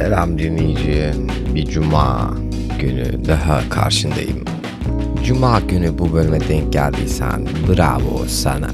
[0.00, 1.12] Selam dinleyici.
[1.54, 2.34] Bir cuma
[2.78, 4.44] günü daha karşındayım.
[5.26, 8.70] Cuma günü bu bölüme denk geldiysen bravo sana.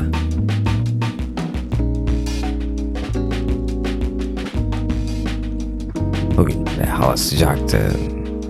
[6.37, 7.79] Bugün de hava sıcaktı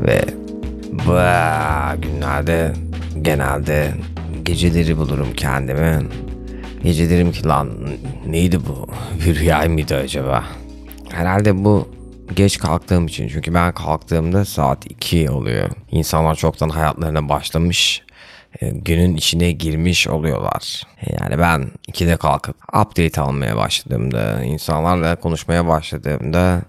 [0.06, 0.24] ve
[0.92, 1.12] bu
[2.02, 2.72] günlerde
[3.22, 3.94] genelde
[4.42, 6.06] geceleri bulurum kendimi.
[6.82, 7.68] Gece derim ki lan
[8.26, 8.86] neydi bu?
[9.26, 10.44] Bir rüya mıydı acaba?
[11.08, 11.96] Herhalde bu
[12.34, 13.28] geç kalktığım için.
[13.28, 15.70] Çünkü ben kalktığımda saat 2 oluyor.
[15.90, 18.02] İnsanlar çoktan hayatlarına başlamış.
[18.60, 20.82] e, Günün içine girmiş oluyorlar.
[21.20, 26.62] Yani ben 2'de kalkıp update almaya başladığımda, insanlarla konuşmaya başladığımda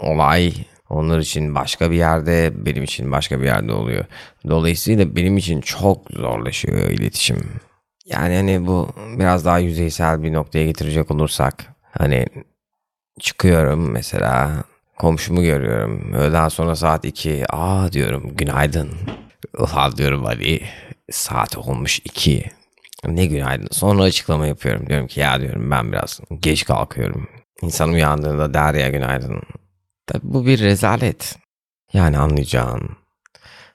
[0.00, 0.52] olay
[0.88, 4.04] onlar için başka bir yerde, benim için başka bir yerde oluyor.
[4.48, 7.50] Dolayısıyla benim için çok zorlaşıyor iletişim.
[8.06, 8.88] Yani hani bu
[9.18, 12.26] biraz daha yüzeysel bir noktaya getirecek olursak hani
[13.20, 14.64] çıkıyorum mesela
[14.98, 16.12] komşumu görüyorum.
[16.12, 17.44] Öğleden sonra saat 2.
[17.48, 18.90] Aa diyorum günaydın.
[19.58, 20.60] Ulan diyorum hadi
[21.10, 22.44] saat olmuş 2.
[23.04, 23.68] Ne günaydın.
[23.70, 24.86] Sonra açıklama yapıyorum.
[24.86, 27.28] Diyorum ki ya diyorum ben biraz geç kalkıyorum.
[27.62, 29.42] İnsan uyandığında der ya günaydın.
[30.06, 31.36] Tabii bu bir rezalet.
[31.92, 32.96] Yani anlayacağın.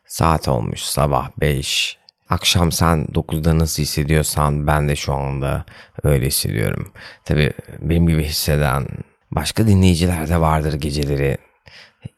[0.05, 1.97] Saat olmuş sabah 5.
[2.29, 5.65] Akşam sen 9'da nasıl hissediyorsan ben de şu anda
[6.03, 6.91] öyle hissediyorum.
[7.25, 8.87] Tabii benim gibi hisseden
[9.31, 11.37] başka dinleyiciler de vardır geceleri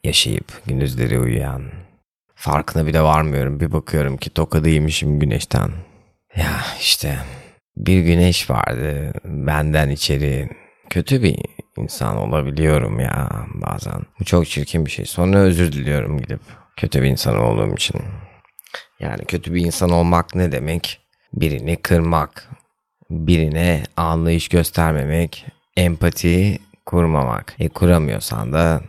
[0.04, 1.62] yaşayıp gündüzleri uyuyan.
[2.34, 3.60] Farkına bile varmıyorum.
[3.60, 5.70] Bir bakıyorum ki tokadıymışım güneşten.
[6.36, 7.18] Ya işte
[7.76, 10.48] bir güneş vardı benden içeri.
[10.90, 11.38] Kötü bir
[11.76, 14.02] insan olabiliyorum ya bazen.
[14.20, 15.04] Bu çok çirkin bir şey.
[15.04, 16.40] Sonra özür diliyorum gidip
[16.76, 18.00] kötü bir insan olduğum için.
[19.00, 21.00] Yani kötü bir insan olmak ne demek?
[21.32, 22.48] Birini kırmak,
[23.10, 27.54] birine anlayış göstermemek, empati kurmamak.
[27.58, 28.80] E kuramıyorsan da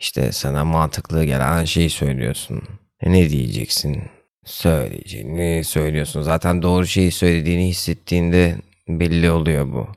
[0.00, 2.62] işte sana mantıklı gelen şeyi söylüyorsun.
[3.00, 4.02] E ne diyeceksin?
[4.44, 6.22] Söyleyeceğini söylüyorsun.
[6.22, 8.56] Zaten doğru şeyi söylediğini hissettiğinde
[8.88, 9.88] belli oluyor bu.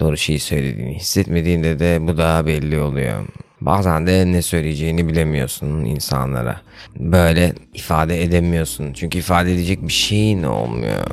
[0.00, 3.26] Doğru şeyi söylediğini hissetmediğinde de bu daha belli oluyor.
[3.60, 6.60] Bazen de ne söyleyeceğini bilemiyorsun insanlara.
[6.96, 8.92] Böyle ifade edemiyorsun.
[8.92, 11.06] Çünkü ifade edecek bir şeyin olmuyor.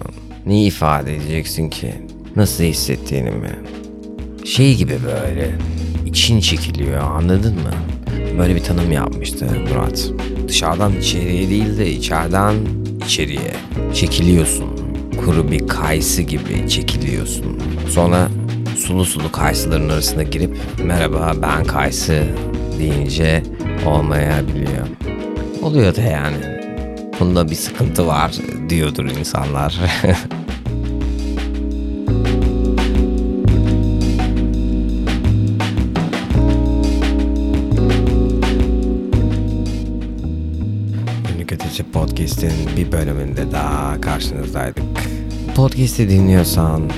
[0.46, 1.94] Neyi ifade edeceksin ki?
[2.36, 3.52] Nasıl hissettiğini mi?
[4.45, 5.56] Şey gibi böyle
[6.06, 7.72] için çekiliyor anladın mı?
[8.39, 10.09] Böyle bir tanım yapmıştı Murat.
[10.47, 12.56] Dışarıdan içeriye değil de içeriden
[13.06, 13.53] içeriye
[13.94, 14.66] çekiliyorsun.
[15.25, 17.59] Kuru bir kayısı gibi çekiliyorsun.
[17.89, 18.29] Sonra
[18.78, 22.23] sulu sulu kayısıların arasına girip merhaba ben kayısı
[22.79, 23.44] deyince
[23.85, 24.88] olmayabiliyor.
[25.62, 26.38] Oluyor da yani.
[27.19, 28.31] Bunda bir sıkıntı var
[28.69, 29.79] diyordur insanlar.
[41.66, 44.84] Ötesi Podcast'in bir bölümünde daha karşınızdaydık.
[45.56, 46.90] Podcast'i dinliyorsan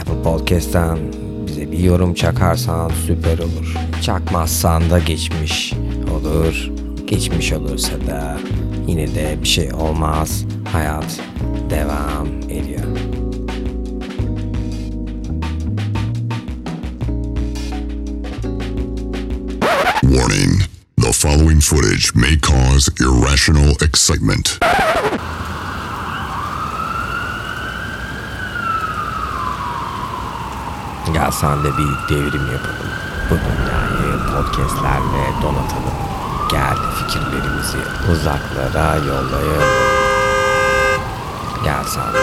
[0.00, 0.98] Apple Podcast'ten
[1.46, 3.76] bize bir yorum çakarsan süper olur.
[4.02, 5.72] Çakmazsan da geçmiş
[6.14, 6.70] olur.
[7.06, 8.38] Geçmiş olursa da
[8.86, 10.44] yine de bir şey olmaz.
[10.72, 11.20] Hayat
[11.70, 12.98] devam ediyor.
[20.00, 20.51] Warning
[21.62, 24.58] footage may cause irrational excitement.
[31.12, 32.92] Gel sen de bir devrim yapalım.
[33.30, 35.98] Bu dünyayı podcastlerle donatalım.
[36.50, 37.78] Gel fikirlerimizi
[38.12, 39.68] uzaklara yollayalım.
[41.64, 42.21] Gel sen de